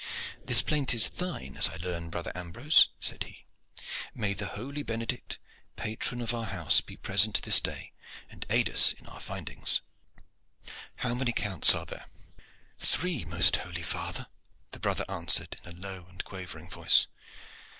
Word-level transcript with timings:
"This 0.43 0.63
plaint 0.63 0.95
is 0.95 1.07
thine, 1.09 1.55
as 1.57 1.69
I 1.69 1.75
learn, 1.77 2.09
brother 2.09 2.31
Ambrose," 2.33 2.89
said 2.99 3.21
he. 3.25 3.45
"May 4.15 4.33
the 4.33 4.47
holy 4.47 4.81
Benedict, 4.81 5.37
patron 5.75 6.21
of 6.23 6.33
our 6.33 6.45
house, 6.47 6.81
be 6.81 6.97
present 6.97 7.39
this 7.43 7.59
day 7.61 7.93
and 8.27 8.43
aid 8.49 8.67
us 8.67 8.93
in 8.93 9.05
our 9.05 9.19
findings! 9.19 9.81
How 10.95 11.13
many 11.13 11.31
counts 11.33 11.75
are 11.75 11.85
there?" 11.85 12.07
"Three, 12.79 13.25
most 13.25 13.57
holy 13.57 13.83
father," 13.83 14.25
the 14.71 14.79
brother 14.79 15.05
answered 15.07 15.55
in 15.63 15.69
a 15.69 15.79
low 15.79 16.07
and 16.09 16.25
quavering 16.25 16.71
voice. 16.71 17.05